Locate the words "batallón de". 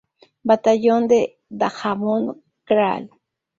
0.49-1.37